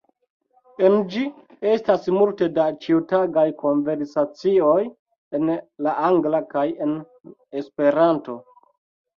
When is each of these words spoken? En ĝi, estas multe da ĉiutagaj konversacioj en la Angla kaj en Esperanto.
En 0.87 0.93
ĝi, 1.15 1.25
estas 1.71 2.07
multe 2.15 2.47
da 2.55 2.65
ĉiutagaj 2.85 3.45
konversacioj 3.61 4.81
en 5.41 5.53
la 5.89 5.95
Angla 6.09 6.43
kaj 6.57 6.67
en 6.87 6.97
Esperanto. 7.63 8.41